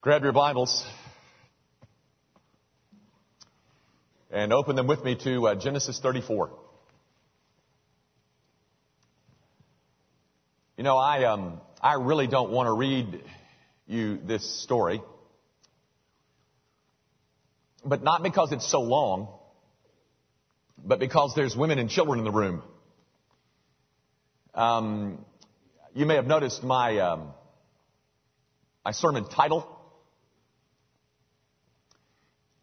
[0.00, 0.86] Grab your Bibles
[4.30, 6.52] and open them with me to uh, Genesis 34.
[10.76, 13.24] You know, I um, I really don't want to read
[13.88, 15.02] you this story,
[17.84, 19.26] but not because it's so long,
[20.78, 22.62] but because there's women and children in the room.
[24.54, 25.24] Um,
[25.92, 27.32] you may have noticed my um,
[28.84, 29.74] my sermon title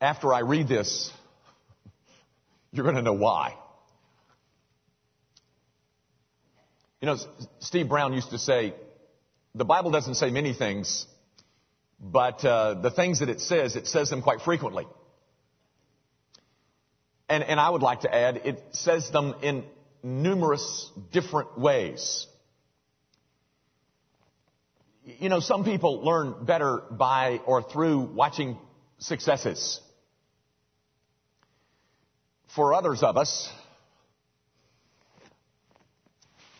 [0.01, 1.11] after I read this,
[2.71, 3.55] you're going to know why.
[7.01, 7.17] You know,
[7.59, 8.73] Steve Brown used to say,
[9.53, 11.05] the Bible doesn't say many things,
[11.99, 14.85] but uh, the things that it says, it says them quite frequently.
[17.29, 19.63] And, and I would like to add, it says them in
[20.03, 22.27] numerous different ways.
[25.03, 28.57] You know, some people learn better by or through watching
[28.97, 29.79] successes.
[32.55, 33.49] For others of us,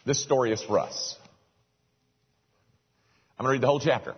[0.05, 1.15] this story is for us.
[3.39, 4.13] I'm going to read the whole chapter.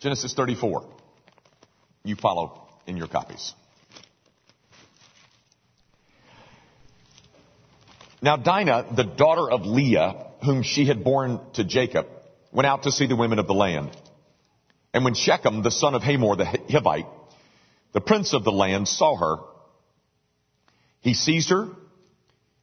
[0.00, 0.84] Genesis 34.
[2.04, 3.54] You follow in your copies.
[8.20, 12.06] Now Dinah, the daughter of Leah, whom she had borne to Jacob,
[12.52, 13.96] went out to see the women of the land.
[14.92, 17.08] And when Shechem, the son of Hamor the Hivite,
[17.92, 19.53] the prince of the land, saw her,
[21.04, 21.68] he seized her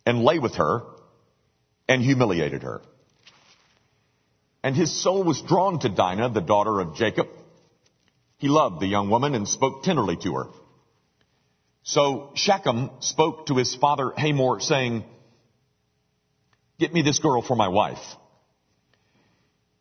[0.03, 0.81] and lay with her
[1.87, 2.81] and humiliated her.
[4.63, 7.27] And his soul was drawn to Dinah, the daughter of Jacob.
[8.37, 10.47] He loved the young woman and spoke tenderly to her.
[11.83, 15.03] So Shechem spoke to his father Hamor saying,
[16.79, 18.03] get me this girl for my wife.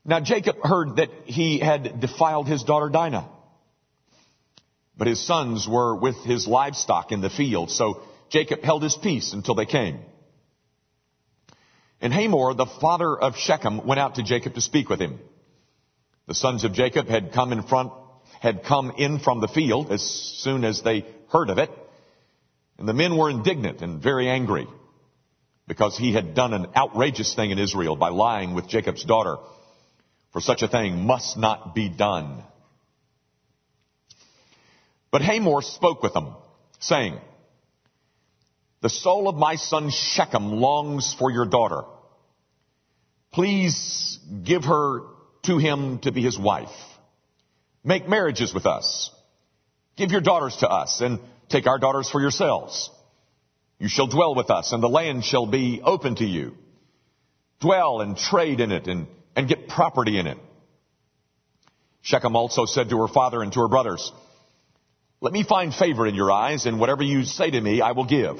[0.04, 3.26] Now Jacob heard that he had defiled his daughter Dinah.
[4.98, 9.32] But his sons were with his livestock in the field, so Jacob held his peace
[9.32, 10.00] until they came.
[12.00, 15.18] And Hamor, the father of Shechem, went out to Jacob to speak with him.
[16.26, 17.92] The sons of Jacob had come in front,
[18.40, 21.70] had come in from the field as soon as they heard of it.
[22.78, 24.66] And the men were indignant and very angry
[25.66, 29.36] because he had done an outrageous thing in Israel by lying with Jacob's daughter.
[30.32, 32.42] For such a thing must not be done.
[35.10, 36.34] But Hamor spoke with them,
[36.78, 37.18] saying,
[38.82, 41.82] the soul of my son Shechem longs for your daughter.
[43.32, 45.02] Please give her
[45.44, 46.68] to him to be his wife.
[47.84, 49.10] Make marriages with us.
[49.96, 52.90] Give your daughters to us and take our daughters for yourselves.
[53.78, 56.54] You shall dwell with us and the land shall be open to you.
[57.60, 60.38] Dwell and trade in it and, and get property in it.
[62.02, 64.10] Shechem also said to her father and to her brothers,
[65.20, 68.06] let me find favor in your eyes and whatever you say to me I will
[68.06, 68.38] give.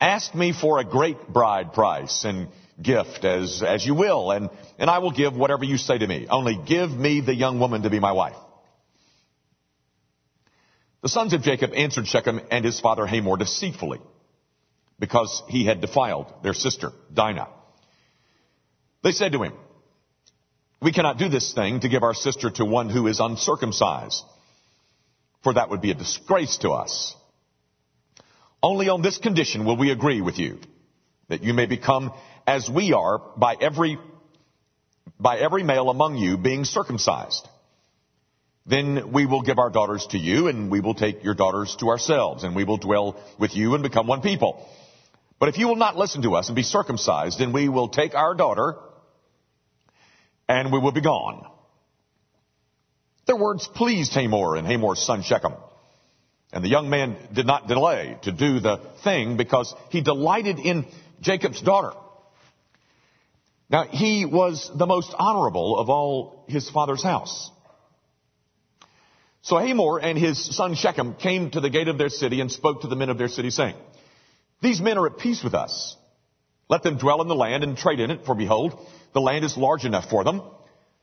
[0.00, 2.48] Ask me for a great bride price and
[2.80, 6.28] gift as, as you will, and, and I will give whatever you say to me.
[6.28, 8.36] Only give me the young woman to be my wife.
[11.02, 14.00] The sons of Jacob answered Shechem and his father Hamor deceitfully
[14.98, 17.48] because he had defiled their sister, Dinah.
[19.02, 19.54] They said to him,
[20.80, 24.24] we cannot do this thing to give our sister to one who is uncircumcised,
[25.42, 27.16] for that would be a disgrace to us.
[28.62, 30.58] Only on this condition will we agree with you,
[31.28, 32.12] that you may become
[32.46, 33.98] as we are by every,
[35.20, 37.46] by every male among you being circumcised.
[38.66, 41.88] Then we will give our daughters to you, and we will take your daughters to
[41.88, 44.68] ourselves, and we will dwell with you and become one people.
[45.38, 48.14] But if you will not listen to us and be circumcised, then we will take
[48.14, 48.74] our daughter,
[50.48, 51.46] and we will be gone.
[53.26, 55.54] Their words pleased Hamor and Hamor's son Shechem.
[56.52, 60.86] And the young man did not delay to do the thing because he delighted in
[61.20, 61.92] Jacob's daughter.
[63.70, 67.50] Now, he was the most honorable of all his father's house.
[69.42, 72.80] So Hamor and his son Shechem came to the gate of their city and spoke
[72.82, 73.76] to the men of their city saying,
[74.62, 75.96] These men are at peace with us.
[76.68, 78.78] Let them dwell in the land and trade in it, for behold,
[79.12, 80.42] the land is large enough for them.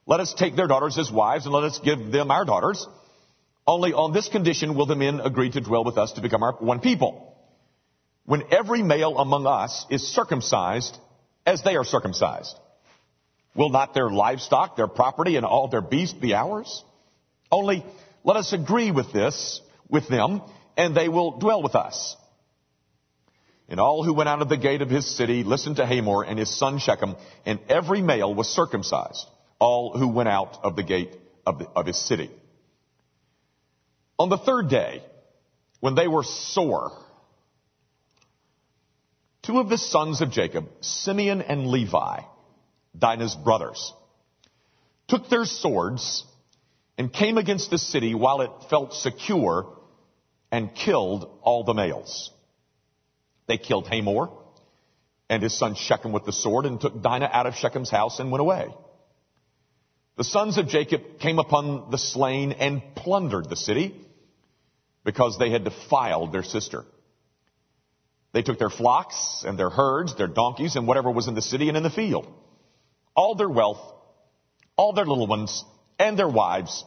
[0.07, 2.86] Let us take their daughters as wives and let us give them our daughters
[3.67, 6.53] only on this condition will the men agree to dwell with us to become our
[6.53, 7.35] one people.
[8.25, 10.97] When every male among us is circumcised
[11.45, 12.56] as they are circumcised,
[13.56, 16.83] will not their livestock, their property, and all their beasts be ours?
[17.51, 17.85] Only
[18.23, 20.41] let us agree with this, with them,
[20.75, 22.15] and they will dwell with us.
[23.67, 26.38] And all who went out of the gate of his city listened to Hamor and
[26.38, 27.15] his son Shechem,
[27.45, 29.25] and every male was circumcised,
[29.59, 31.15] all who went out of the gate
[31.45, 32.29] of, the, of his city.
[34.17, 35.03] On the third day,
[35.81, 36.91] when they were sore,
[39.41, 42.21] two of the sons of Jacob, Simeon and Levi,
[42.97, 43.94] Dinah's brothers,
[45.07, 46.23] took their swords
[46.97, 49.77] and came against the city while it felt secure
[50.50, 52.31] and killed all the males.
[53.47, 54.29] They killed Hamor
[55.29, 58.31] and his son Shechem with the sword and took Dinah out of Shechem's house and
[58.31, 58.67] went away.
[60.15, 64.05] The sons of Jacob came upon the slain and plundered the city
[65.06, 66.84] because they had defiled their sister.
[68.34, 71.69] They took their flocks and their herds, their donkeys, and whatever was in the city
[71.69, 72.28] and in the field.
[73.16, 73.80] All their wealth,
[74.75, 75.63] all their little ones,
[75.98, 76.84] and their wives,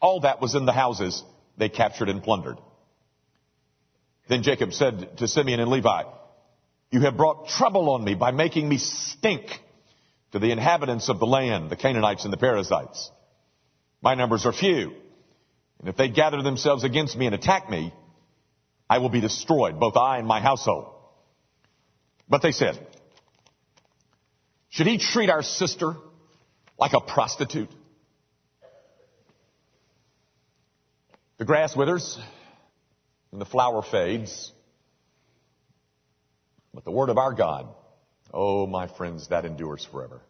[0.00, 1.24] all that was in the houses
[1.56, 2.58] they captured and plundered.
[4.28, 6.02] Then Jacob said to Simeon and Levi,
[6.90, 9.60] You have brought trouble on me by making me stink
[10.32, 13.10] to the inhabitants of the land, the Canaanites and the Perizzites.
[14.02, 14.92] My numbers are few.
[15.80, 17.92] And if they gather themselves against me and attack me,
[18.88, 20.92] I will be destroyed, both I and my household.
[22.28, 22.78] But they said,
[24.68, 25.94] should he treat our sister
[26.78, 27.70] like a prostitute?
[31.38, 32.18] The grass withers
[33.32, 34.52] and the flower fades.
[36.72, 37.68] But the word of our God,
[38.32, 40.20] oh my friends, that endures forever.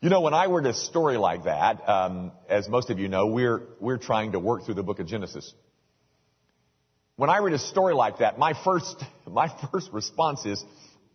[0.00, 3.26] You know, when I read a story like that, um, as most of you know,
[3.26, 5.52] we're we're trying to work through the book of Genesis.
[7.16, 10.64] When I read a story like that, my first my first response is,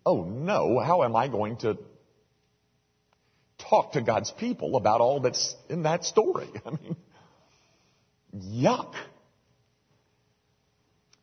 [0.06, 1.77] "Oh no, how am I going to
[3.69, 6.97] talk to God's people about all that's in that story?" I mean,
[8.36, 8.94] Yuck.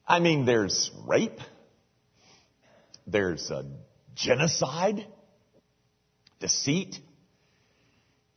[0.08, 1.40] I mean, there's rape.
[3.06, 3.64] There's uh,
[4.14, 5.06] genocide,
[6.40, 6.98] deceit,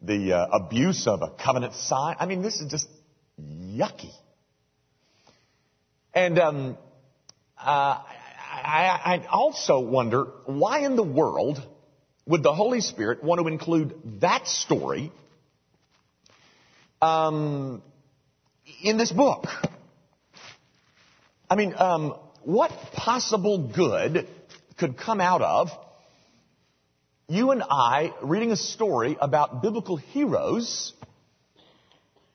[0.04, 2.18] the uh, abuse of a covenant sign.
[2.20, 2.88] I mean, this is just
[3.40, 4.12] yucky.
[6.14, 6.78] And um,
[7.58, 11.66] uh, I, I also wonder why in the world
[12.26, 15.12] would the Holy Spirit want to include that story
[17.02, 17.82] um,
[18.82, 19.48] in this book.
[21.50, 24.28] I mean, um, what possible good
[24.78, 25.70] could come out of
[27.28, 30.94] you and I reading a story about biblical heroes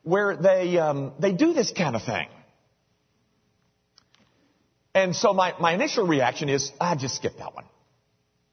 [0.03, 2.29] where they um, they do this kind of thing?
[4.95, 7.65] And so my, my initial reaction is, I ah, just skip that one.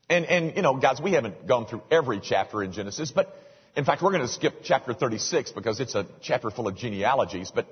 [0.09, 3.35] And, and, you know, guys, we haven't gone through every chapter in Genesis, but
[3.75, 7.51] in fact, we're going to skip chapter 36 because it's a chapter full of genealogies.
[7.53, 7.65] But,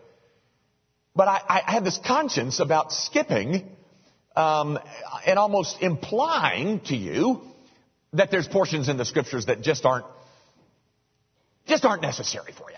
[1.16, 3.69] but I, I have this conscience about skipping
[4.36, 4.80] um,
[5.27, 7.42] and almost implying to you
[8.13, 10.06] that there's portions in the scriptures that just aren't
[11.65, 12.77] just aren't necessary for you.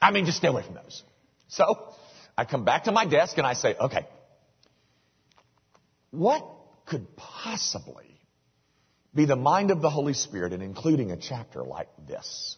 [0.00, 1.02] I mean, just stay away from those.
[1.48, 1.94] So
[2.36, 4.06] I come back to my desk and I say, okay,
[6.10, 6.44] what
[6.84, 8.20] could possibly
[9.14, 12.56] be the mind of the Holy Spirit in including a chapter like this?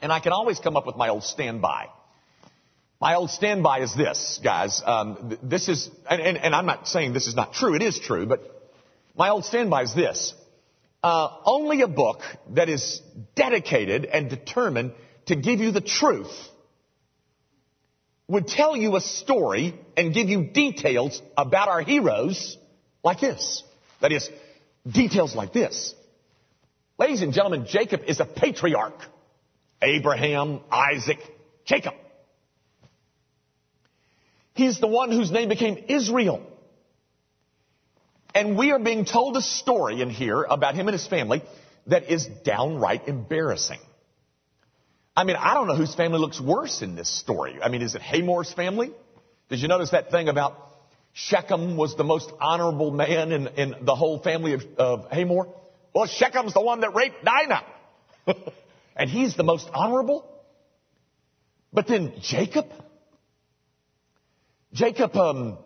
[0.00, 1.86] And I can always come up with my old standby.
[3.00, 4.82] My old standby is this, guys.
[4.84, 7.74] Um, this is, and, and, and, I'm not saying this is not true.
[7.74, 8.40] It is true, but
[9.16, 10.34] my old standby is this.
[11.04, 12.22] Uh, only a book
[12.54, 13.02] that is
[13.36, 14.94] dedicated and determined
[15.26, 16.32] to give you the truth
[18.26, 22.56] would tell you a story and give you details about our heroes
[23.02, 23.62] like this.
[24.00, 24.30] That is,
[24.90, 25.94] details like this.
[26.98, 28.98] Ladies and gentlemen, Jacob is a patriarch.
[29.82, 31.18] Abraham, Isaac,
[31.66, 31.92] Jacob.
[34.54, 36.40] He's the one whose name became Israel.
[38.34, 41.42] And we are being told a story in here about him and his family
[41.86, 43.78] that is downright embarrassing.
[45.16, 47.58] I mean, I don't know whose family looks worse in this story.
[47.62, 48.92] I mean, is it Hamor's family?
[49.48, 50.58] Did you notice that thing about
[51.12, 55.46] Shechem was the most honorable man in, in the whole family of, of Hamor?
[55.94, 57.62] Well, Shechem's the one that raped Dinah.
[58.96, 60.28] and he's the most honorable.
[61.72, 62.66] But then Jacob,
[64.72, 65.58] Jacob, um,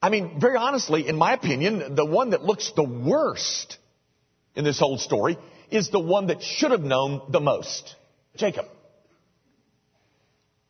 [0.00, 3.78] I mean, very honestly, in my opinion, the one that looks the worst
[4.54, 5.38] in this whole story
[5.70, 7.96] is the one that should have known the most.
[8.36, 8.66] Jacob.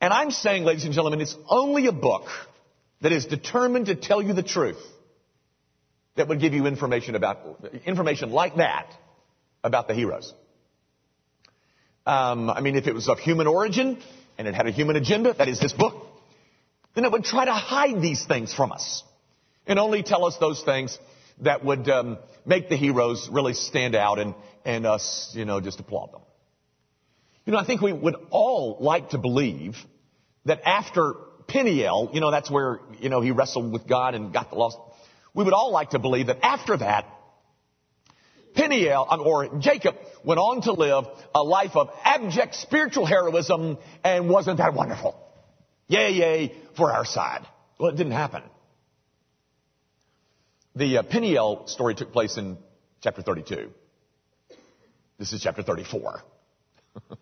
[0.00, 2.28] And I'm saying, ladies and gentlemen, it's only a book
[3.02, 4.80] that is determined to tell you the truth
[6.16, 7.38] that would give you information about,
[7.84, 8.92] information like that
[9.62, 10.32] about the heroes.
[12.06, 14.00] Um, I mean, if it was of human origin
[14.38, 16.06] and it had a human agenda, that is this book,
[16.94, 19.02] then it would try to hide these things from us
[19.68, 20.98] and only tell us those things
[21.42, 24.34] that would um, make the heroes really stand out and,
[24.64, 26.22] and us, you know, just applaud them.
[27.44, 29.76] You know, I think we would all like to believe
[30.46, 31.14] that after
[31.46, 34.78] Peniel, you know, that's where, you know, he wrestled with God and got the lost.
[35.34, 37.06] We would all like to believe that after that,
[38.54, 44.58] Peniel, or Jacob, went on to live a life of abject spiritual heroism and wasn't
[44.58, 45.14] that wonderful?
[45.86, 47.46] Yay, yay, for our side.
[47.78, 48.42] Well, it didn't happen.
[50.78, 52.56] The uh, Peniel story took place in
[53.02, 53.70] chapter 32.
[55.18, 56.22] This is chapter 34.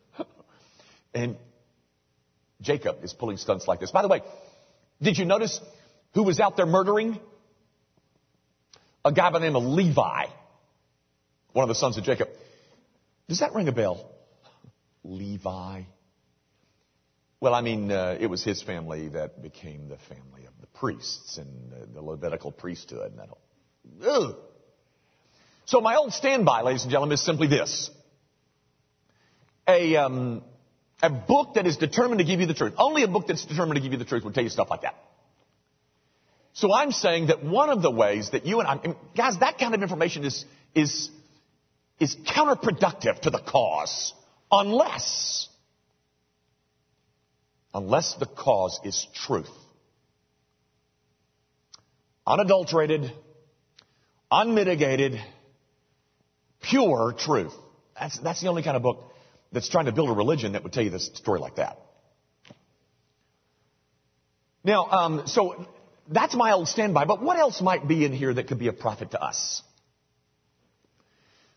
[1.15, 1.37] and
[2.61, 3.91] Jacob is pulling stunts like this.
[3.91, 4.21] By the way,
[5.01, 5.59] did you notice
[6.13, 7.19] who was out there murdering?
[9.07, 10.27] A guy by the name of Levi,
[11.55, 12.29] one of the sons of Jacob.
[13.27, 14.11] Does that ring a bell?
[15.03, 15.85] Levi.
[17.41, 21.39] Well, I mean, uh, it was his family that became the family of the priests
[21.39, 23.13] and the Levitical priesthood.
[23.13, 23.31] And that
[24.05, 24.37] ugh.
[25.65, 27.91] So my old standby, ladies and gentlemen, is simply this.
[29.69, 30.43] A, um,
[31.03, 32.75] a book that is determined to give you the truth.
[32.79, 34.83] Only a book that's determined to give you the truth will tell you stuff like
[34.83, 34.95] that.
[36.53, 39.75] So I'm saying that one of the ways that you and I, guys, that kind
[39.75, 41.11] of information is, is,
[42.01, 44.15] is counterproductive to the cause
[44.51, 45.49] unless,
[47.75, 49.51] unless the cause is truth.
[52.27, 53.13] Unadulterated,
[54.31, 55.21] unmitigated,
[56.61, 57.53] pure truth.
[57.99, 59.13] That's, that's the only kind of book
[59.53, 61.79] that's trying to build a religion that would tell you this story like that.
[64.65, 65.67] Now, um, so
[66.09, 68.73] that's my old standby, but what else might be in here that could be a
[68.73, 69.63] profit to us?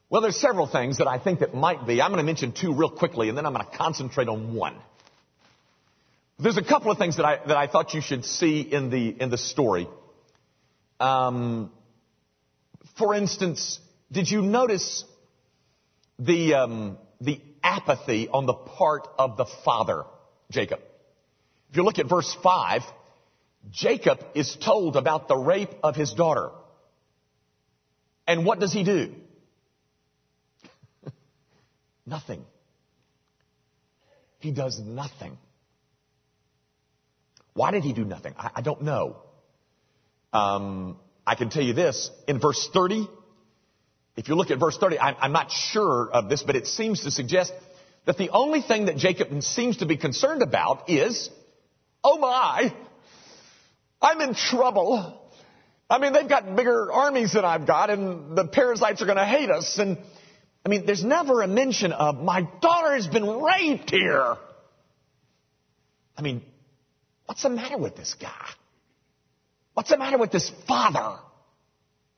[0.09, 2.01] Well, there's several things that I think that might be.
[2.01, 4.75] I'm going to mention two real quickly, and then I'm going to concentrate on one.
[6.39, 9.09] There's a couple of things that I that I thought you should see in the
[9.09, 9.87] in the story.
[10.99, 11.71] Um,
[12.99, 13.79] for instance,
[14.11, 15.05] did you notice
[16.19, 20.03] the um, the apathy on the part of the father,
[20.51, 20.79] Jacob.
[21.69, 22.81] If you look at verse 5,
[23.71, 26.49] Jacob is told about the rape of his daughter.
[28.25, 29.13] And what does he do?
[32.05, 32.43] nothing.
[34.39, 35.37] He does nothing.
[37.53, 38.33] Why did he do nothing?
[38.37, 39.17] I, I don't know.
[40.31, 40.97] Um,
[41.29, 42.09] I can tell you this.
[42.27, 43.07] In verse 30,
[44.17, 47.03] if you look at verse 30, I'm, I'm not sure of this, but it seems
[47.03, 47.53] to suggest
[48.07, 51.29] that the only thing that Jacob seems to be concerned about is,
[52.03, 52.73] oh my,
[54.01, 55.21] I'm in trouble.
[55.87, 59.25] I mean, they've got bigger armies than I've got, and the Perizzites are going to
[59.25, 59.77] hate us.
[59.77, 59.99] And
[60.65, 64.35] I mean, there's never a mention of my daughter has been raped here.
[66.17, 66.41] I mean,
[67.27, 68.47] what's the matter with this guy?
[69.79, 71.21] What's the matter with this father?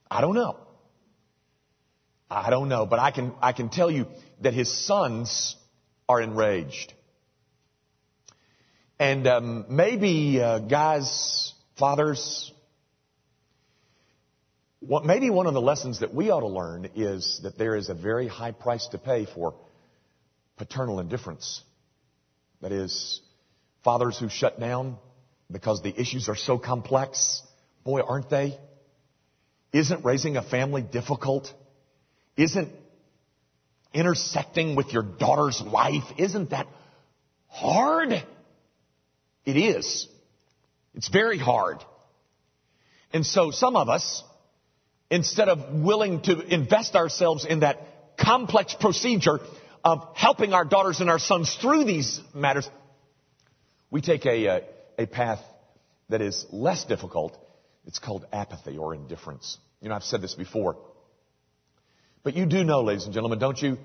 [0.09, 0.57] I don't know.
[2.27, 4.07] I don't know, but I can, I can tell you
[4.41, 5.55] that his sons
[6.09, 6.91] are enraged.
[8.97, 12.51] And um, maybe uh, guys, fathers,
[14.79, 17.89] what, maybe one of the lessons that we ought to learn is that there is
[17.89, 19.53] a very high price to pay for
[20.57, 21.61] paternal indifference.
[22.61, 23.21] That is,
[23.83, 24.97] fathers who shut down
[25.51, 27.43] because the issues are so complex.
[27.83, 28.57] Boy, aren't they?
[29.73, 31.51] Isn't raising a family difficult?
[32.37, 32.69] Isn't
[33.93, 36.67] intersecting with your daughter's life, isn't that
[37.47, 38.11] hard?
[39.45, 40.07] It is.
[40.93, 41.77] It's very hard.
[43.13, 44.23] And so some of us,
[45.09, 49.39] instead of willing to invest ourselves in that complex procedure
[49.83, 52.69] of helping our daughters and our sons through these matters,
[53.89, 54.61] we take a, a,
[54.99, 55.39] a path
[56.09, 57.37] that is less difficult.
[57.85, 59.57] It's called apathy or indifference.
[59.81, 60.77] You know, I've said this before.
[62.23, 63.77] But you do know, ladies and gentlemen, don't you,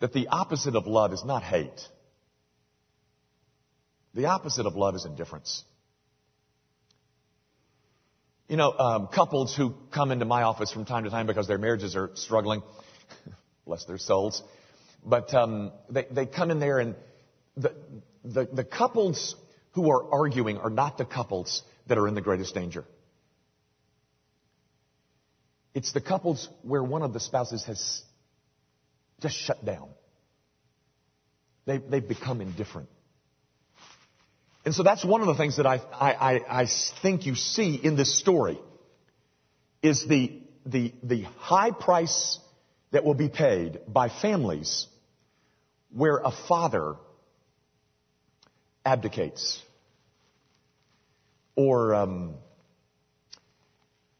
[0.00, 1.80] that the opposite of love is not hate.
[4.14, 5.64] The opposite of love is indifference.
[8.48, 11.58] You know, um, couples who come into my office from time to time because their
[11.58, 12.62] marriages are struggling,
[13.66, 14.42] bless their souls,
[15.04, 16.94] but um, they, they come in there and
[17.56, 17.74] the,
[18.24, 19.36] the, the couples
[19.72, 22.84] who are arguing are not the couples that are in the greatest danger.
[25.78, 28.02] It's the couples where one of the spouses has
[29.20, 29.90] just shut down.
[31.66, 32.88] They, they've become indifferent.
[34.64, 36.66] And so that's one of the things that I, I, I,
[37.00, 38.58] think you see in this story
[39.80, 42.40] is the, the, the high price
[42.90, 44.88] that will be paid by families
[45.94, 46.96] where a father
[48.84, 49.62] abdicates
[51.54, 52.34] or um,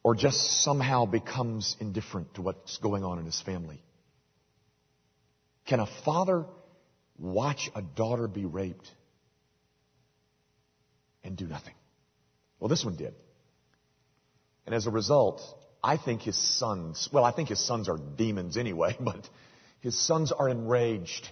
[0.03, 3.83] or just somehow becomes indifferent to what's going on in his family?
[5.67, 6.47] Can a father
[7.19, 8.91] watch a daughter be raped
[11.25, 11.75] and do nothing?
[12.59, 13.15] Well, this one did.
[14.67, 15.43] And as a result,
[15.83, 19.29] I think his sons, well, I think his sons are demons anyway, but
[19.81, 21.29] his sons are enraged.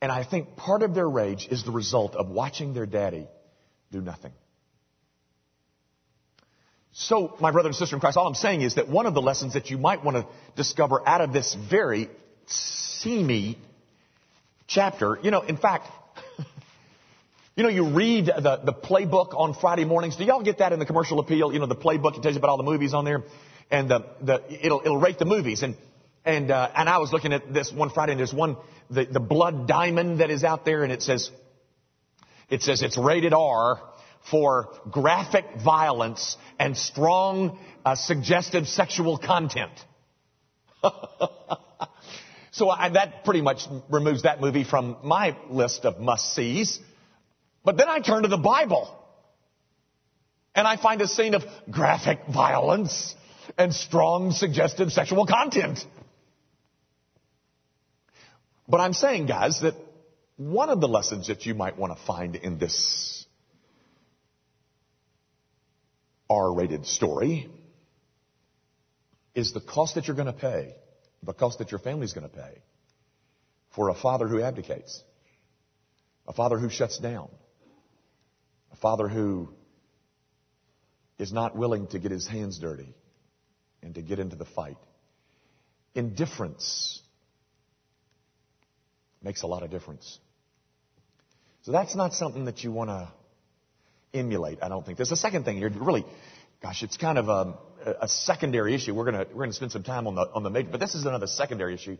[0.00, 3.26] And I think part of their rage is the result of watching their daddy
[3.90, 4.32] do nothing.
[6.96, 9.20] So, my brother and sister in Christ, all I'm saying is that one of the
[9.20, 12.08] lessons that you might want to discover out of this very
[12.46, 13.58] seamy
[14.68, 15.88] chapter, you know, in fact,
[17.56, 20.14] you know, you read the, the playbook on Friday mornings.
[20.14, 21.52] Do y'all get that in the commercial appeal?
[21.52, 23.24] You know, the playbook, it tells you about all the movies on there.
[23.72, 25.64] And the, the, it'll, it'll rate the movies.
[25.64, 25.74] And,
[26.24, 28.56] and, uh, and I was looking at this one Friday and there's one,
[28.88, 31.32] the, the blood diamond that is out there and it says,
[32.48, 33.80] it says it's rated R
[34.30, 39.72] for graphic violence and strong, uh, suggestive sexual content.
[42.50, 46.80] so I, that pretty much removes that movie from my list of must-sees.
[47.64, 48.98] But then I turn to the Bible.
[50.54, 53.14] And I find a scene of graphic violence
[53.58, 55.84] and strong suggestive sexual content.
[58.68, 59.74] But I'm saying, guys, that
[60.36, 63.13] one of the lessons that you might want to find in this
[66.30, 67.50] R-rated story
[69.34, 70.74] is the cost that you're going to pay,
[71.22, 72.62] the cost that your family's going to pay
[73.74, 75.02] for a father who abdicates,
[76.26, 77.28] a father who shuts down,
[78.72, 79.50] a father who
[81.18, 82.94] is not willing to get his hands dirty
[83.82, 84.78] and to get into the fight.
[85.94, 87.02] Indifference
[89.22, 90.18] makes a lot of difference.
[91.62, 93.08] So that's not something that you want to
[94.14, 94.96] emulate, I don't think.
[94.96, 96.04] There's a second thing here, really,
[96.62, 97.58] gosh, it's kind of a,
[98.00, 98.94] a secondary issue.
[98.94, 100.94] We're going to, we're to spend some time on the, on the major, but this
[100.94, 101.98] is another secondary issue.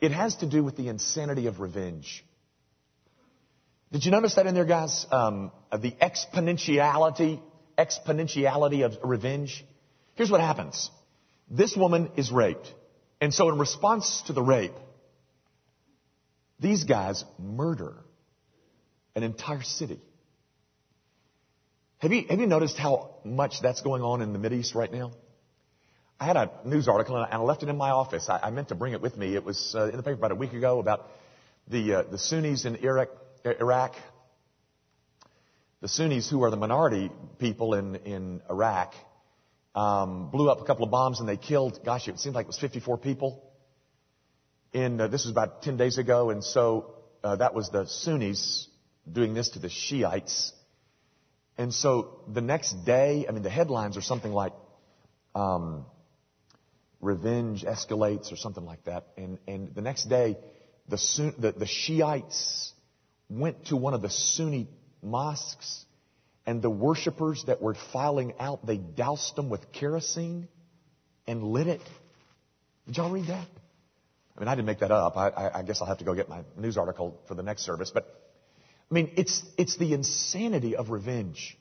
[0.00, 2.24] It has to do with the insanity of revenge.
[3.92, 5.06] Did you notice that in there, guys?
[5.10, 7.40] Um, the exponentiality,
[7.78, 9.64] exponentiality of revenge.
[10.14, 10.90] Here's what happens.
[11.50, 12.72] This woman is raped.
[13.20, 14.74] And so in response to the rape,
[16.60, 17.94] these guys murder
[19.14, 20.00] an entire city.
[21.98, 25.12] Have you, have you noticed how much that's going on in the Mideast right now?
[26.20, 28.28] I had a news article and I left it in my office.
[28.28, 29.34] I, I meant to bring it with me.
[29.34, 31.08] It was uh, in the paper about a week ago about
[31.68, 33.08] the, uh, the Sunnis in Iraq,
[33.46, 33.94] Iraq,
[35.80, 38.92] the Sunnis, who are the minority people in, in Iraq,
[39.74, 42.48] um, blew up a couple of bombs and they killed, gosh, it seemed like it
[42.48, 43.42] was 54 people.
[44.74, 48.68] In, uh, this was about 10 days ago, and so uh, that was the Sunnis
[49.10, 50.52] doing this to the Shiites.
[51.58, 54.52] And so the next day, I mean, the headlines are something like,
[55.34, 55.86] um,
[57.00, 59.06] revenge escalates or something like that.
[59.16, 60.36] And, and the next day,
[60.88, 62.72] the, Sun, the, the Shiites
[63.28, 64.68] went to one of the Sunni
[65.02, 65.84] mosques
[66.46, 70.48] and the worshippers that were filing out, they doused them with kerosene
[71.26, 71.82] and lit it.
[72.86, 73.48] Did y'all read that?
[74.36, 75.16] I mean, I didn't make that up.
[75.16, 77.62] I, I, I guess I'll have to go get my news article for the next
[77.62, 77.90] service.
[77.92, 78.06] But,
[78.90, 81.58] I mean, it's, it's the insanity of revenge.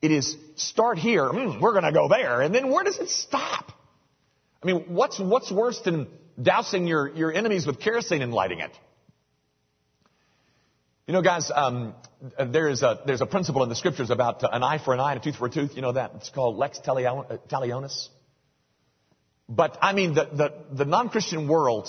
[0.00, 3.08] It is start here, mm, we're going to go there, and then where does it
[3.08, 3.72] stop?
[4.62, 6.06] I mean, what's, what's worse than
[6.40, 8.70] dousing your, your enemies with kerosene and lighting it?
[11.08, 11.94] You know, guys, um,
[12.38, 15.00] there is a, there's a principle in the scriptures about uh, an eye for an
[15.00, 15.74] eye and a tooth for a tooth.
[15.74, 16.12] You know that?
[16.16, 18.08] It's called lex uh, talionis.
[19.48, 21.88] But I mean, the, the, the non-Christian world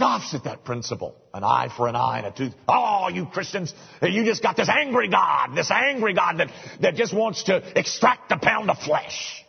[0.00, 1.14] scoffs at that principle.
[1.34, 2.54] An eye for an eye and a tooth.
[2.68, 7.14] Oh, you Christians, you just got this angry God, this angry God that, that just
[7.14, 9.44] wants to extract a pound of flesh.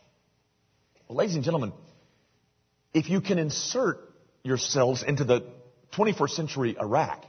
[1.08, 1.74] Well, ladies and gentlemen,
[2.94, 3.98] if you can insert
[4.44, 5.46] yourselves into the
[5.94, 7.26] 21st century Iraq,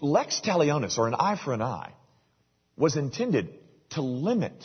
[0.00, 1.92] lex talionis, or an eye for an eye,
[2.76, 3.54] was intended
[3.90, 4.64] to limit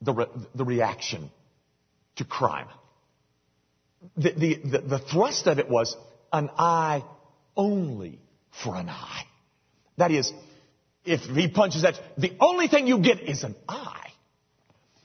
[0.00, 1.30] the, re- the reaction
[2.16, 2.68] to crime.
[4.16, 5.96] The, the, the, the thrust of it was
[6.32, 7.04] an eye
[7.56, 8.18] only
[8.62, 9.24] for an eye.
[9.98, 10.32] That is,
[11.04, 14.08] if he punches that, the only thing you get is an eye.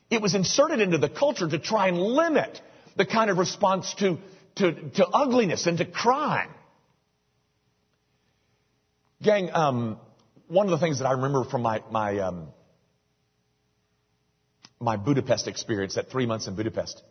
[0.10, 2.62] It was inserted into the culture to try and limit
[2.95, 4.17] the kind of response to,
[4.55, 6.49] to, to ugliness and to crime.
[9.21, 9.97] Gang, um,
[10.47, 12.47] one of the things that I remember from my, my, um,
[14.79, 17.01] my Budapest experience, that three months in Budapest,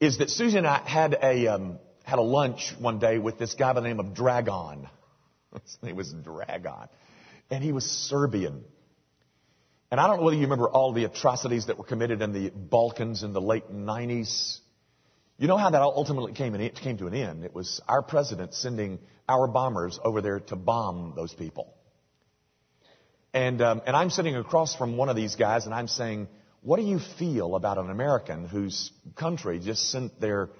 [0.00, 3.54] is that Susie and I had a, um, had a lunch one day with this
[3.54, 4.88] guy by the name of Dragon.
[5.62, 6.88] His name was Dragon.
[7.50, 8.64] And he was Serbian.
[9.90, 12.50] And I don't know whether you remember all the atrocities that were committed in the
[12.50, 14.58] Balkans in the late 90s.
[15.36, 17.44] You know how that ultimately came, in, came to an end?
[17.44, 21.74] It was our president sending our bombers over there to bomb those people.
[23.34, 26.28] And, um, and I'm sitting across from one of these guys and I'm saying,
[26.62, 30.50] what do you feel about an American whose country just sent their,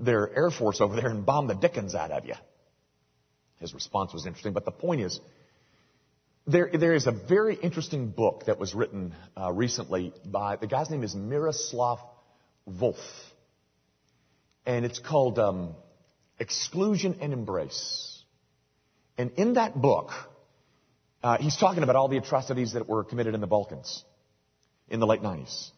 [0.00, 2.34] their Air Force over there and bombed the dickens out of you?
[3.60, 5.20] His response was interesting, but the point is,
[6.46, 10.88] there, there is a very interesting book that was written uh, recently by the guy's
[10.88, 11.98] name is Miroslav
[12.66, 12.96] Volf,
[14.64, 15.74] and it's called um,
[16.38, 18.22] Exclusion and Embrace.
[19.18, 20.10] And in that book,
[21.22, 24.04] uh, he's talking about all the atrocities that were committed in the Balkans
[24.90, 25.70] in the late 90s.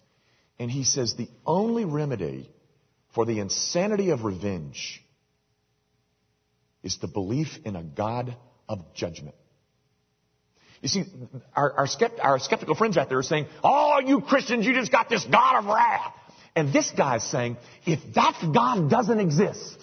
[0.58, 2.50] And he says the only remedy
[3.14, 5.02] for the insanity of revenge
[6.82, 8.36] is the belief in a God
[8.68, 9.34] of judgment.
[10.82, 11.04] You see,
[11.54, 14.90] our, our, skept, our skeptical friends out there are saying, oh, you Christians, you just
[14.90, 16.14] got this God of wrath.
[16.56, 19.78] And this guy is saying, if that God doesn't exist,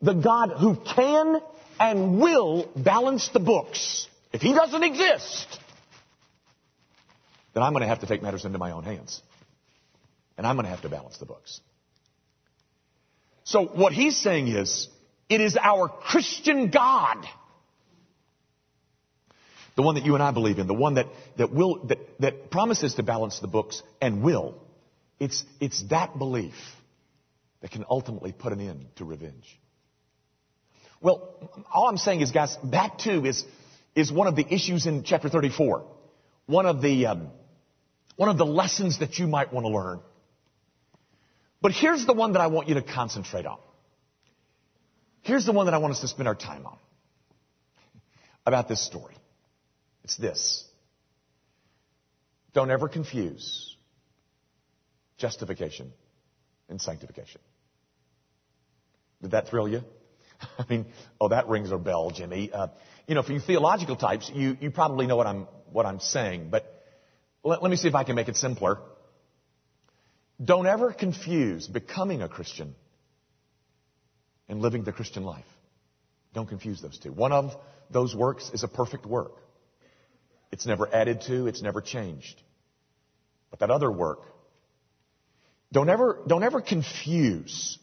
[0.00, 1.40] the God who can
[1.80, 5.60] and will balance the books, if he doesn't exist,
[7.58, 9.20] then I'm going to have to take matters into my own hands.
[10.36, 11.60] And I'm going to have to balance the books.
[13.42, 14.88] So what he's saying is,
[15.28, 17.26] it is our Christian God
[19.78, 22.50] the one that you and I believe in, the one that, that will, that, that
[22.50, 24.56] promises to balance the books and will.
[25.20, 26.56] It's, it's that belief
[27.60, 29.56] that can ultimately put an end to revenge.
[31.00, 33.44] Well, all I'm saying is, guys, that too is,
[33.94, 35.86] is one of the issues in chapter 34.
[36.46, 37.28] One of the, um,
[38.18, 40.00] one of the lessons that you might want to learn.
[41.62, 43.58] But here's the one that I want you to concentrate on.
[45.22, 46.78] Here's the one that I want us to spend our time on.
[48.44, 49.14] About this story.
[50.02, 50.64] It's this.
[52.54, 53.76] Don't ever confuse
[55.16, 55.92] justification
[56.68, 57.40] and sanctification.
[59.22, 59.82] Did that thrill you?
[60.58, 60.86] I mean,
[61.20, 62.50] oh, that rings a bell, Jimmy.
[62.52, 62.66] Uh,
[63.06, 66.48] you know, for you theological types, you, you probably know what I'm, what I'm saying,
[66.50, 66.77] but
[67.48, 68.78] let, let me see if I can make it simpler.
[70.42, 72.74] Don't ever confuse becoming a Christian
[74.48, 75.44] and living the Christian life.
[76.34, 77.10] Don't confuse those two.
[77.10, 77.56] One of
[77.90, 79.32] those works is a perfect work.
[80.52, 82.40] It's never added to, it's never changed.
[83.50, 84.20] But that other work,
[85.72, 87.78] don't ever, don't ever confuse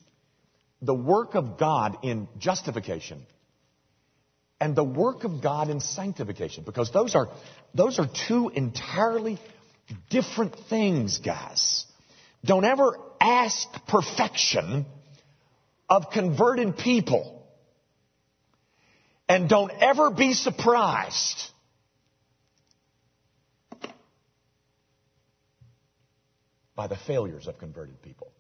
[0.82, 3.26] the work of God in justification
[4.60, 7.30] and the work of God in sanctification because those are,
[7.74, 9.40] those are two entirely
[10.10, 11.86] different things, guys.
[12.44, 14.86] Don't ever ask perfection
[15.90, 17.44] of converted people.
[19.28, 21.50] And don't ever be surprised
[26.76, 28.32] by the failures of converted people.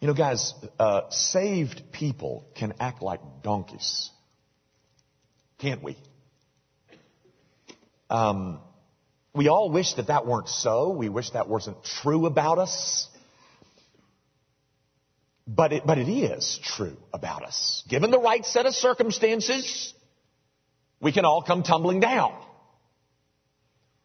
[0.00, 4.10] You know, guys, uh, saved people can act like donkeys.
[5.60, 5.96] Can't we?
[8.08, 8.60] Um,
[9.34, 10.90] we all wish that that weren't so.
[10.90, 13.08] We wish that wasn't true about us.
[15.46, 17.84] But it, but it is true about us.
[17.88, 19.92] Given the right set of circumstances,
[21.00, 22.32] we can all come tumbling down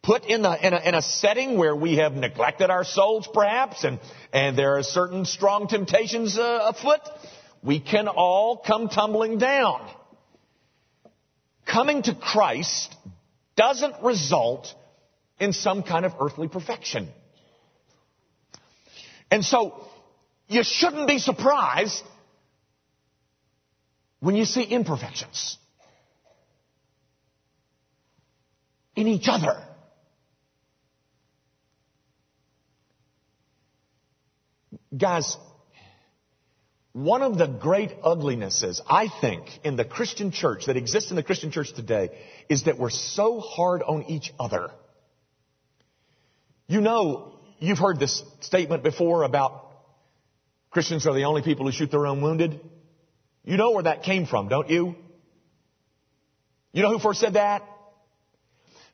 [0.06, 3.82] put in a, in a, in a setting where we have neglected our souls perhaps
[3.82, 3.98] and,
[4.32, 7.00] and there are certain strong temptations uh, afoot,
[7.60, 9.90] we can all come tumbling down.
[11.66, 12.94] Coming to Christ
[13.56, 14.72] doesn't result
[15.40, 17.08] in some kind of earthly perfection.
[19.30, 19.84] And so,
[20.48, 22.04] you shouldn't be surprised
[24.20, 25.58] when you see imperfections
[28.94, 29.62] in each other.
[34.96, 35.36] Guys,
[36.96, 41.22] one of the great uglinesses, I think, in the Christian church that exists in the
[41.22, 42.08] Christian church today
[42.48, 44.70] is that we're so hard on each other.
[46.68, 49.72] You know, you've heard this statement before about
[50.70, 52.60] Christians are the only people who shoot their own wounded.
[53.44, 54.96] You know where that came from, don't you?
[56.72, 57.62] You know who first said that?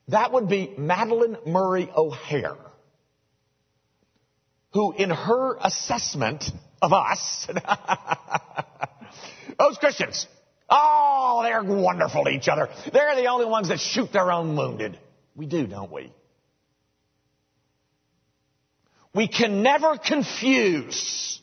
[0.08, 2.56] That would be Madalyn Murray O'Hair
[4.72, 6.44] who in her assessment
[6.80, 7.46] of us,
[9.58, 10.26] those Christians,
[10.68, 12.68] oh, they're wonderful to each other.
[12.92, 14.98] They're the only ones that shoot their own wounded.
[15.37, 16.12] We do, don't we?
[19.14, 21.40] We can never confuse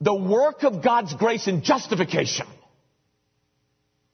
[0.00, 2.46] the work of God's grace in justification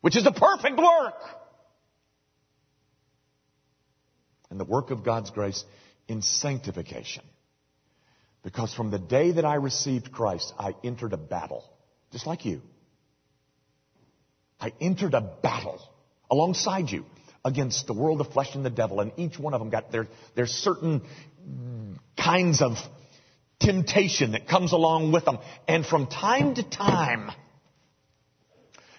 [0.03, 1.15] which is the perfect work.
[4.51, 5.65] And the work of God's grace
[6.09, 7.23] in sanctification.
[8.43, 11.65] Because from the day that I received Christ, I entered a battle,
[12.11, 12.61] just like you.
[14.61, 15.81] I entered a battle
[16.31, 17.05] alongside you
[17.45, 20.09] against the world of flesh and the devil, and each one of them got their,
[20.35, 21.03] their certain
[22.17, 22.77] kinds of
[23.59, 25.39] temptation that comes along with them.
[25.69, 27.31] And from time to time,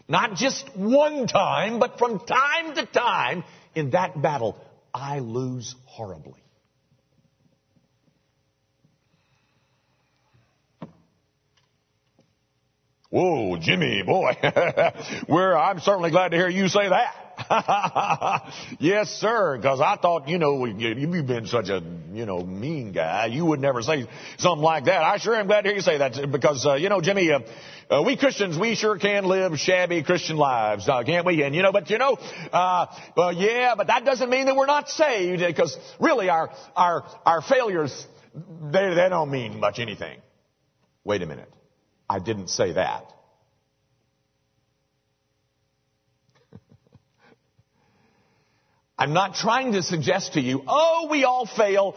[0.07, 3.43] not just one time, but from time to time,
[3.75, 4.57] in that battle,
[4.93, 6.42] I lose horribly.
[13.13, 14.33] Whoa, Jimmy, boy.
[15.27, 18.51] Where I'm certainly glad to hear you say that.
[18.79, 21.79] yes, sir, because I thought, you know, you've been such a,
[22.11, 23.27] you know, mean guy.
[23.27, 24.07] You would never say
[24.39, 25.03] something like that.
[25.03, 27.41] I sure am glad to hear you say that because, uh, you know, Jimmy, uh,
[27.91, 31.43] uh, we Christians, we sure can live shabby Christian lives, uh, can't we?
[31.43, 32.17] And, you know, but, you know,
[32.51, 37.03] uh, well, yeah, but that doesn't mean that we're not saved because really our, our,
[37.27, 38.07] our failures,
[38.71, 40.19] they, they don't mean much anything.
[41.03, 41.53] Wait a minute.
[42.13, 43.11] I didn't say that.
[48.99, 51.95] I'm not trying to suggest to you, oh, we all fail.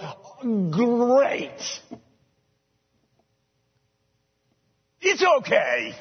[0.71, 1.61] Great.
[5.03, 5.95] It's okay.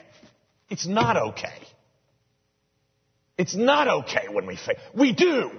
[0.70, 1.60] It's not okay.
[3.38, 4.78] It's not okay when we fail.
[4.98, 5.52] We do.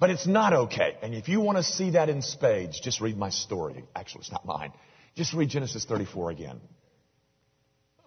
[0.00, 0.96] But it's not okay.
[1.02, 3.84] And if you want to see that in spades, just read my story.
[3.94, 4.72] Actually, it's not mine.
[5.16, 6.60] Just read Genesis 34 again.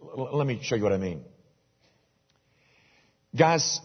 [0.01, 1.23] L- let me show you what I mean.
[3.35, 3.79] Guys,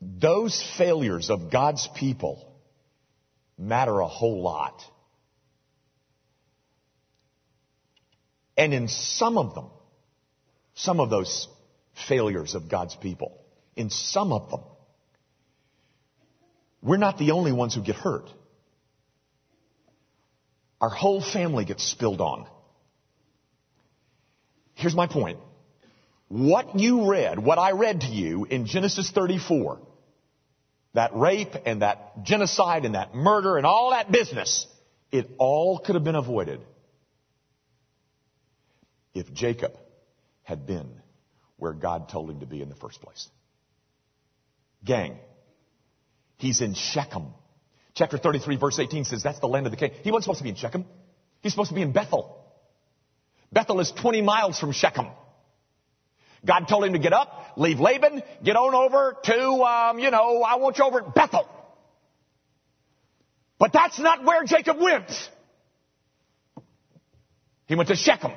[0.00, 2.52] those failures of God's people
[3.58, 4.82] matter a whole lot.
[8.56, 9.66] And in some of them,
[10.74, 11.48] some of those
[12.08, 13.40] failures of God's people,
[13.76, 14.60] in some of them,
[16.82, 18.30] we're not the only ones who get hurt.
[20.80, 22.46] Our whole family gets spilled on.
[24.74, 25.38] Here's my point.
[26.28, 29.80] What you read, what I read to you in Genesis 34,
[30.94, 34.66] that rape and that genocide and that murder and all that business,
[35.10, 36.60] it all could have been avoided
[39.14, 39.72] if Jacob
[40.42, 40.88] had been
[41.56, 43.28] where God told him to be in the first place.
[44.84, 45.18] Gang,
[46.36, 47.34] he's in Shechem.
[47.98, 49.90] Chapter 33 verse 18 says that's the land of the king.
[50.04, 50.84] He wasn't supposed to be in Shechem.
[51.40, 52.44] He's supposed to be in Bethel.
[53.50, 55.08] Bethel is 20 miles from Shechem.
[56.46, 60.42] God told him to get up, leave Laban, get on over to, um, you know,
[60.42, 61.48] I want you over at Bethel.
[63.58, 65.10] But that's not where Jacob went.
[67.66, 68.30] He went to Shechem.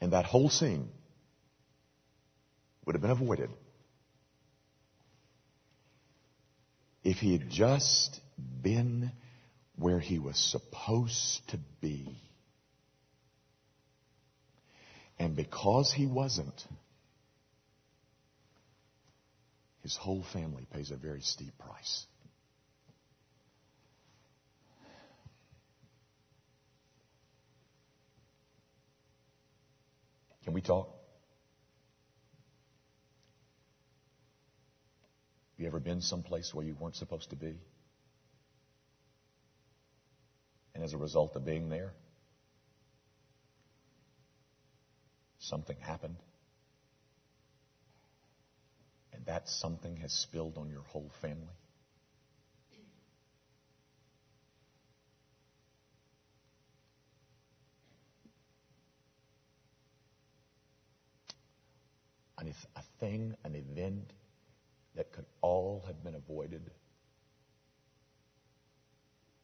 [0.00, 0.88] And that whole scene
[2.86, 3.50] would have been avoided
[7.02, 8.20] if he had just
[8.62, 9.12] been
[9.76, 12.20] where he was supposed to be.
[15.18, 16.64] And because he wasn't,
[19.82, 22.06] his whole family pays a very steep price.
[30.44, 30.97] Can we talk?
[35.58, 37.58] You ever been someplace where you weren't supposed to be?
[40.74, 41.92] And as a result of being there,
[45.40, 46.16] something happened.
[49.12, 51.58] And that something has spilled on your whole family.
[62.76, 64.10] A thing, an event
[64.98, 66.72] that could all have been avoided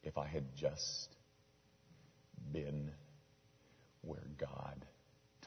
[0.03, 1.07] if I had just
[2.51, 2.91] been
[4.01, 4.85] where God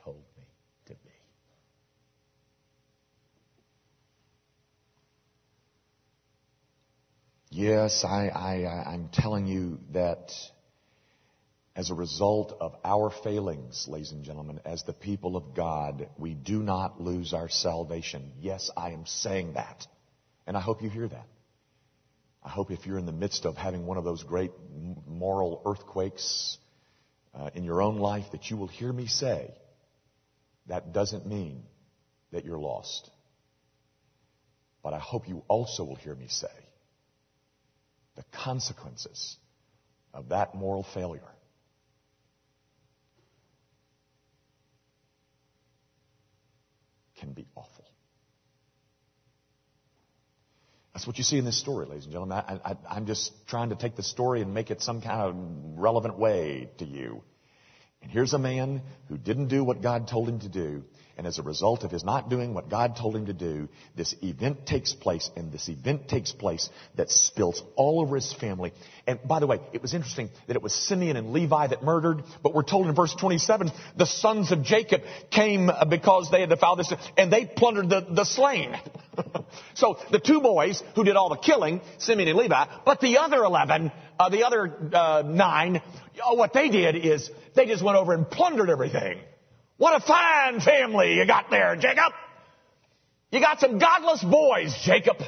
[0.02, 0.44] told me
[0.86, 1.10] to be.
[7.50, 10.32] Yes, I, I, I'm telling you that
[11.76, 16.32] as a result of our failings, ladies and gentlemen, as the people of God, we
[16.32, 18.32] do not lose our salvation.
[18.40, 19.86] Yes, I am saying that.
[20.48, 21.26] And I hope you hear that.
[22.42, 24.50] I hope if you're in the midst of having one of those great
[25.06, 26.56] moral earthquakes
[27.34, 29.52] uh, in your own life, that you will hear me say,
[30.66, 31.64] that doesn't mean
[32.32, 33.10] that you're lost.
[34.82, 36.46] But I hope you also will hear me say,
[38.16, 39.36] the consequences
[40.14, 41.20] of that moral failure
[47.20, 47.77] can be awful.
[50.98, 52.42] That's what you see in this story, ladies and gentlemen.
[52.64, 55.36] I, am just trying to take the story and make it some kind of
[55.78, 57.22] relevant way to you.
[58.02, 60.84] And here's a man who didn't do what God told him to do.
[61.18, 64.14] And as a result of his not doing what God told him to do, this
[64.22, 68.72] event takes place, and this event takes place that spills all over his family.
[69.04, 72.22] And by the way, it was interesting that it was Simeon and Levi that murdered,
[72.44, 76.50] but we're told in verse 27, the sons of Jacob came uh, because they had
[76.50, 78.76] defiled this, and they plundered the, the slain.
[79.74, 83.42] so the two boys who did all the killing, Simeon and Levi, but the other
[83.42, 85.80] 11, uh, the other uh, nine,
[86.24, 89.18] oh, what they did is they just went over and plundered everything.
[89.76, 92.12] What a fine family you got there, Jacob.
[93.30, 95.18] You got some godless boys, Jacob.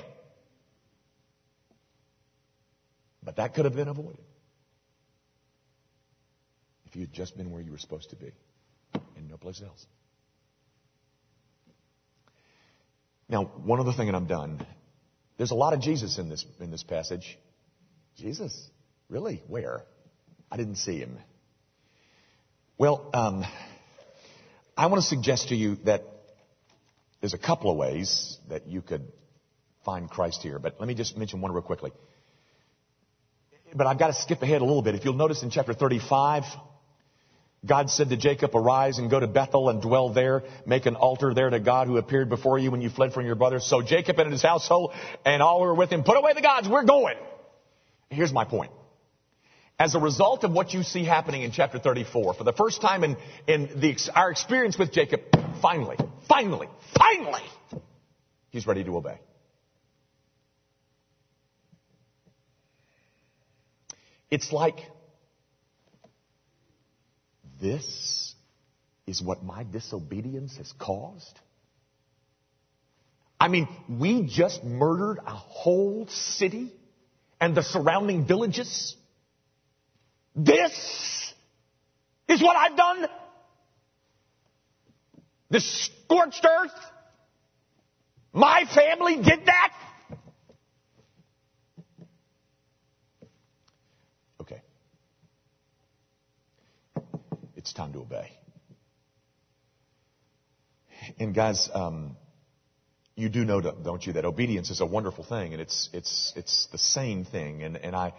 [3.22, 4.24] But that could have been avoided
[6.86, 8.32] if you had just been where you were supposed to be
[9.16, 9.86] and no place else.
[13.28, 14.66] Now, one other thing, and I'm done.
[15.36, 17.38] There's a lot of Jesus in this in this passage.
[18.16, 18.68] Jesus,
[19.10, 19.42] really?
[19.48, 19.84] Where?
[20.50, 21.18] I didn't see him.
[22.78, 23.44] Well, um,
[24.76, 26.04] I want to suggest to you that
[27.20, 29.02] there's a couple of ways that you could
[29.84, 31.92] find Christ here, but let me just mention one real quickly.
[33.74, 34.94] But I've got to skip ahead a little bit.
[34.94, 36.44] If you'll notice in chapter 35,
[37.64, 41.34] God said to Jacob, arise and go to Bethel and dwell there, make an altar
[41.34, 43.64] there to God who appeared before you when you fled from your brothers.
[43.66, 44.92] So Jacob and his household
[45.24, 46.68] and all who were with him put away the gods.
[46.68, 47.16] We're going.
[48.08, 48.72] Here's my point.
[49.80, 53.02] As a result of what you see happening in chapter 34, for the first time
[53.02, 53.16] in,
[53.46, 55.22] in the, our experience with Jacob,
[55.62, 55.96] finally,
[56.28, 57.40] finally, finally,
[58.50, 59.18] he's ready to obey.
[64.30, 64.80] It's like,
[67.58, 68.34] this
[69.06, 71.40] is what my disobedience has caused?
[73.40, 76.70] I mean, we just murdered a whole city
[77.40, 78.94] and the surrounding villages.
[80.34, 81.34] This
[82.28, 83.06] is what I've done?
[85.50, 86.70] This scorched earth?
[88.32, 89.72] My family did that?
[94.40, 94.62] Okay.
[97.56, 98.30] It's time to obey.
[101.18, 102.16] And guys, um,
[103.16, 106.68] you do know, don't you, that obedience is a wonderful thing, and it's it's it's
[106.72, 107.62] the same thing.
[107.62, 108.12] And and I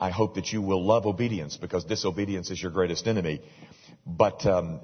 [0.00, 3.42] I hope that you will love obedience because disobedience is your greatest enemy.
[4.06, 4.80] But um,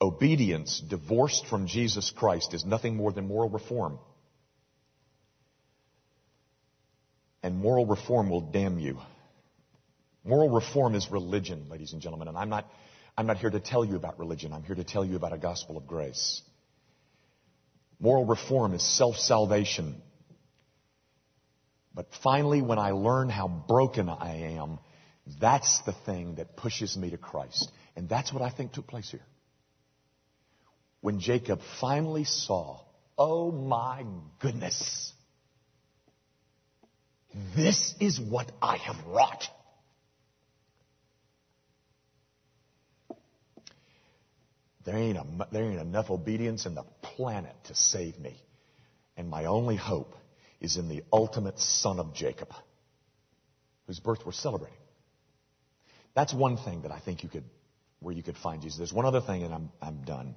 [0.00, 4.00] obedience divorced from Jesus Christ is nothing more than moral reform.
[7.44, 8.98] And moral reform will damn you.
[10.24, 12.26] Moral reform is religion, ladies and gentlemen.
[12.26, 12.68] And I'm not,
[13.16, 14.52] I'm not here to tell you about religion.
[14.52, 16.42] I'm here to tell you about a gospel of grace.
[18.00, 20.02] Moral reform is self-salvation.
[21.94, 24.78] But finally, when I learn how broken I am,
[25.40, 27.70] that's the thing that pushes me to Christ.
[27.96, 29.24] And that's what I think took place here.
[31.00, 32.80] When Jacob finally saw,
[33.16, 34.04] oh my
[34.40, 35.12] goodness,
[37.56, 39.44] this is what I have wrought.
[44.84, 48.40] There ain't, a, there ain't enough obedience in the planet to save me.
[49.16, 50.14] And my only hope
[50.60, 52.52] is in the ultimate son of Jacob,
[53.86, 54.78] whose birth we're celebrating.
[56.14, 57.44] That's one thing that I think you could,
[58.00, 58.78] where you could find Jesus.
[58.78, 60.34] There's one other thing and I'm, I'm done.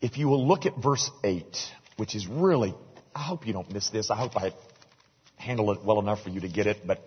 [0.00, 1.44] If you will look at verse 8,
[1.96, 2.74] which is really,
[3.14, 4.10] I hope you don't miss this.
[4.10, 4.52] I hope I
[5.36, 6.84] handle it well enough for you to get it.
[6.84, 7.00] But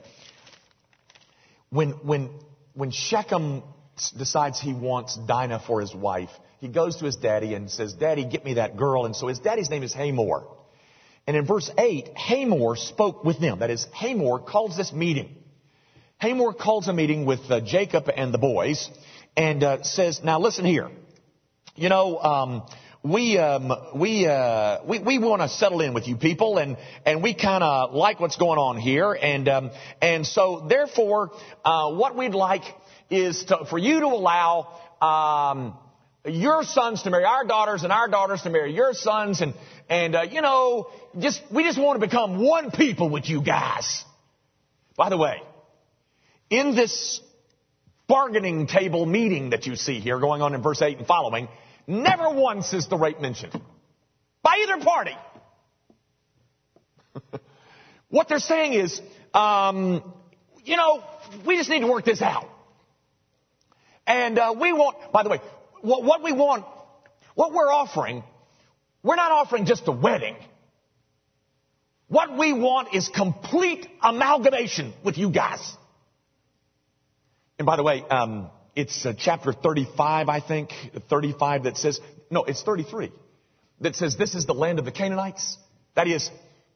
[1.69, 2.29] when, when,
[2.73, 3.63] when Shechem
[4.17, 8.25] decides he wants Dinah for his wife, he goes to his daddy and says, Daddy,
[8.25, 9.05] get me that girl.
[9.05, 10.47] And so his daddy's name is Hamor.
[11.27, 13.59] And in verse 8, Hamor spoke with them.
[13.59, 15.35] That is, Hamor calls this meeting.
[16.17, 18.89] Hamor calls a meeting with uh, Jacob and the boys
[19.35, 20.89] and uh, says, now listen here.
[21.75, 22.63] You know, um,
[23.03, 27.21] we um, we uh, we we want to settle in with you people, and and
[27.21, 29.71] we kind of like what's going on here, and um,
[30.01, 31.31] and so therefore,
[31.63, 32.63] uh, what we'd like
[33.11, 35.77] is to, for you to allow um,
[36.25, 39.53] your sons to marry our daughters, and our daughters to marry your sons, and
[39.87, 44.03] and, uh, you know, just, we just want to become one people with you guys.
[44.97, 45.41] By the way,
[46.49, 47.21] in this
[48.07, 51.49] bargaining table meeting that you see here going on in verse 8 and following,
[51.85, 53.59] never once is the rape mentioned.
[54.41, 55.17] By either party.
[58.09, 59.01] what they're saying is,
[59.33, 60.13] um,
[60.63, 61.03] you know,
[61.45, 62.49] we just need to work this out.
[64.07, 65.41] And uh, we want, by the way,
[65.85, 66.65] what, we want,
[67.35, 68.23] what we're offering
[69.05, 70.35] We're not offering just a wedding.
[72.07, 75.61] What we want is complete amalgamation with you guys.
[77.59, 80.71] And by the way, um, it's uh, chapter 35, I think,
[81.07, 81.99] 35 that says,
[82.31, 83.11] no, it's 33,
[83.81, 85.57] that says this is the land of the Canaanites.
[85.95, 86.31] That is,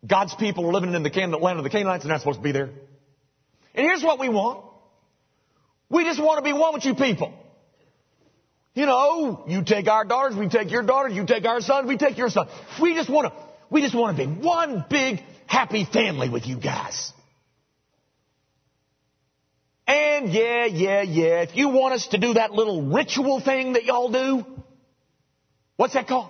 [0.06, 2.04] God's people are living in the Can- land of the Canaanites.
[2.04, 2.70] and They're not supposed to be there.
[3.74, 4.64] And here's what we want.
[5.90, 7.34] We just want to be one with you people.
[8.80, 11.98] You know, you take our daughters, we take your daughters, you take our sons, we
[11.98, 12.50] take your sons.
[12.82, 13.34] We just want to,
[13.70, 17.12] we just want to be one big happy family with you guys.
[19.86, 23.84] And yeah, yeah, yeah, if you want us to do that little ritual thing that
[23.84, 24.46] y'all do,
[25.76, 26.30] what's that called?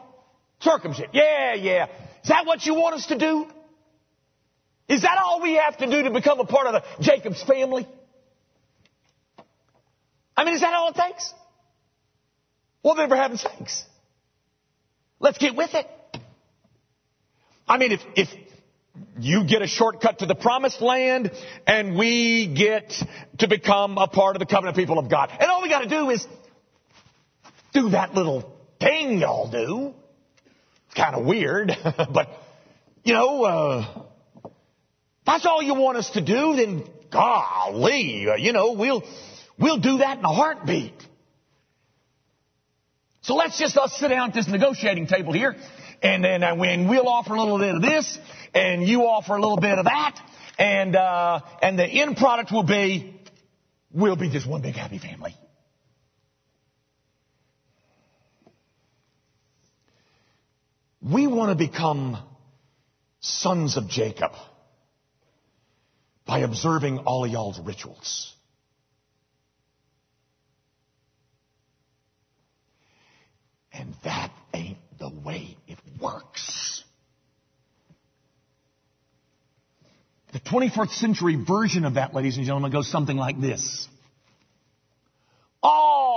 [0.60, 1.12] Circumcision.
[1.14, 1.86] Yeah, yeah.
[2.24, 3.46] Is that what you want us to do?
[4.88, 7.88] Is that all we have to do to become a part of the Jacob's family?
[10.36, 11.32] I mean, is that all it takes?
[12.84, 13.84] Well, then, for heaven's sakes,
[15.20, 15.88] let's get with it.
[17.68, 18.30] I mean, if, if
[19.20, 21.32] you get a shortcut to the promised land
[21.68, 22.94] and we get
[23.40, 25.30] to become a part of the covenant people of God.
[25.40, 26.26] And all we got to do is
[27.74, 29.94] do that little thing y'all do.
[30.88, 31.72] It's kind of weird,
[32.14, 32.30] but
[33.04, 34.04] you know, uh,
[35.26, 39.04] that's all you want us to do, then golly, uh, you know, we'll,
[39.58, 40.94] we'll do that in a heartbeat.
[43.30, 45.56] So let's just us sit down at this negotiating table here,
[46.02, 48.18] and then uh, when we'll offer a little bit of this,
[48.56, 50.20] and you offer a little bit of that,
[50.58, 53.22] and uh, and the end product will be,
[53.92, 55.36] we'll be just one big happy family.
[61.00, 62.18] We want to become
[63.20, 64.32] sons of Jacob
[66.26, 68.34] by observing all y'all's rituals.
[73.80, 76.84] And that ain't the way it works.
[80.34, 83.88] The 21st century version of that, ladies and gentlemen, goes something like this.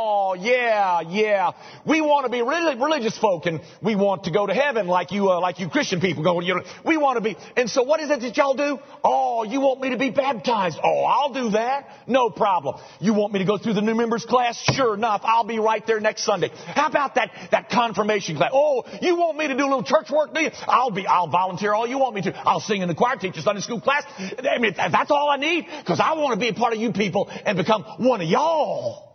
[0.05, 1.53] Oh, yeah, yeah.
[1.87, 5.13] We want to be really religious folk and we want to go to heaven like
[5.13, 6.41] you, uh, like you Christian people go.
[6.41, 7.37] You know, we want to be.
[7.57, 8.81] And so what is it that y'all do?
[9.05, 10.81] Oh, you want me to be baptized?
[10.83, 11.89] Oh, I'll do that.
[12.09, 12.81] No problem.
[12.99, 14.61] You want me to go through the new members class?
[14.75, 15.21] Sure enough.
[15.23, 16.51] I'll be right there next Sunday.
[16.53, 18.51] How about that, that confirmation class?
[18.53, 20.35] Oh, you want me to do a little church work?
[20.35, 20.51] Do you?
[20.67, 22.37] I'll be, I'll volunteer all you want me to.
[22.37, 24.03] I'll sing in the choir, teach a Sunday school class.
[24.19, 26.93] I mean, that's all I need because I want to be a part of you
[26.93, 29.12] people and become one of y'all.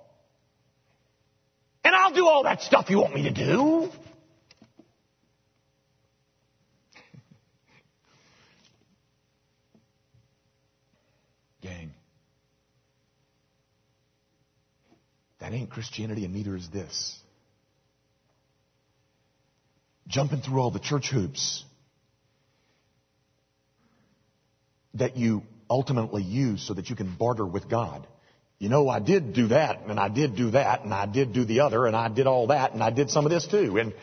[1.87, 3.87] And I'll do all that stuff you want me to do.
[11.61, 11.93] Gang,
[15.39, 17.17] that ain't Christianity, and neither is this.
[20.09, 21.63] Jumping through all the church hoops
[24.95, 28.05] that you ultimately use so that you can barter with God
[28.59, 31.45] you know, I did do that, and I did do that, and I did do
[31.45, 33.77] the other, and I did all that, and I did some of this too.
[33.77, 33.93] And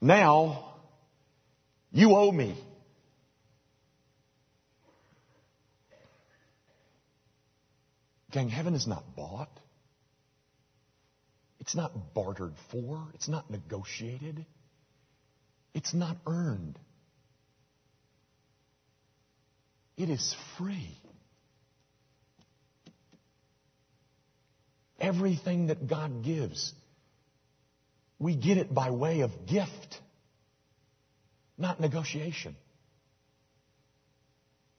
[0.00, 0.74] now,
[1.90, 2.56] you owe me.
[8.30, 9.50] Gang, heaven is not bought.
[11.60, 13.06] It's not bartered for.
[13.14, 14.44] It's not negotiated.
[15.74, 16.78] It's not earned.
[19.96, 20.98] It is free.
[25.02, 26.72] Everything that God gives,
[28.20, 30.00] we get it by way of gift,
[31.58, 32.54] not negotiation,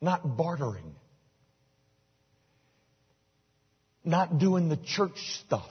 [0.01, 0.95] not bartering,
[4.05, 5.69] not doing the church stuff.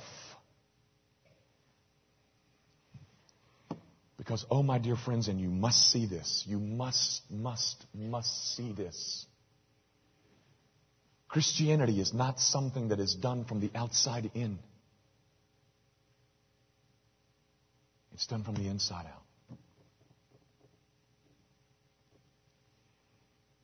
[4.19, 6.45] Because, oh, my dear friends, and you must see this.
[6.47, 9.27] You must, must, must see this.
[11.33, 14.59] Christianity is not something that is done from the outside in.
[18.13, 19.57] It's done from the inside out.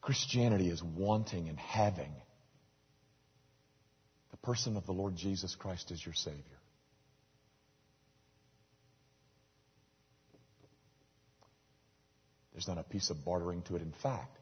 [0.00, 2.10] Christianity is wanting and having
[4.30, 6.42] the person of the Lord Jesus Christ as your Savior.
[12.54, 13.82] There's not a piece of bartering to it.
[13.82, 14.38] In fact,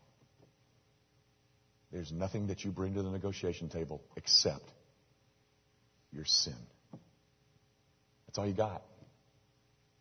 [1.93, 4.68] there's nothing that you bring to the negotiation table except
[6.12, 6.57] your sin.
[8.26, 8.82] That's all you got.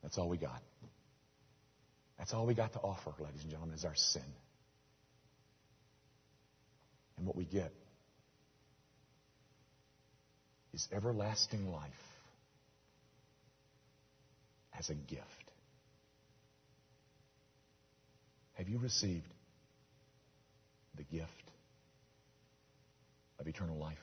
[0.02, 0.62] That's all we got.
[2.18, 4.24] That's all we got to offer, ladies and gentlemen, is our sin.
[7.18, 7.72] And what we get
[10.74, 11.90] is everlasting life
[14.78, 15.24] as a gift.
[18.54, 19.28] Have you received
[20.96, 21.45] the gift
[23.46, 23.98] of eternal life?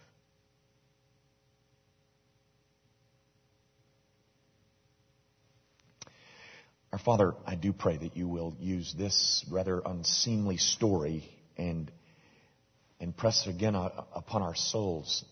[6.92, 11.24] Our Father, I do pray that you will use this rather unseemly story
[11.56, 11.90] and,
[13.00, 15.24] and press again upon our souls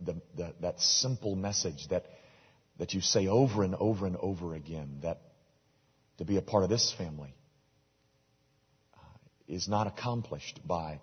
[0.00, 2.06] the, the, that simple message that,
[2.78, 5.20] that you say over and over and over again that
[6.18, 7.34] to be a part of this family
[8.94, 8.98] uh,
[9.48, 11.00] is not accomplished by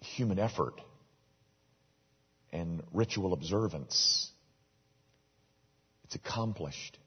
[0.00, 0.80] human effort
[2.66, 4.28] and ritual observance.
[6.04, 6.98] It's accomplished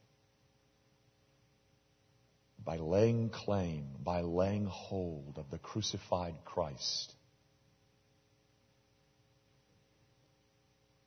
[2.63, 7.13] by laying claim, by laying hold of the crucified Christ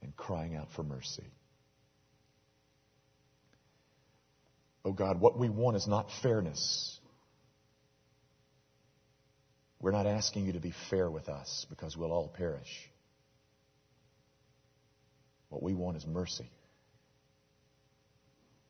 [0.03, 1.31] and crying out for mercy.
[4.85, 6.99] Oh God, what we want is not fairness.
[9.81, 12.92] We're not asking you to be fair with us because we'll all perish.
[15.53, 16.51] What we want is mercy.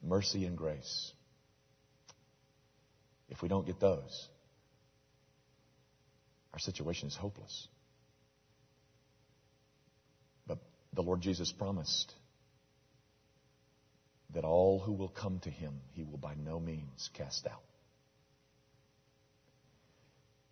[0.03, 1.13] Mercy and grace.
[3.29, 4.29] If we don't get those,
[6.53, 7.69] our situation is hopeless.
[10.45, 10.59] But
[10.93, 12.13] the Lord Jesus promised
[14.35, 17.63] that all who will come to him, he will by no means cast out.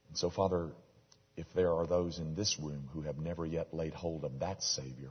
[0.09, 0.71] And so, Father,
[1.37, 4.63] if there are those in this room who have never yet laid hold of that
[4.63, 5.11] Savior,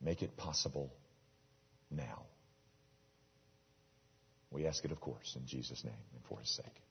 [0.00, 0.92] make it possible
[1.90, 2.22] now.
[4.50, 6.82] We ask it, of course, in Jesus' name and for his sake.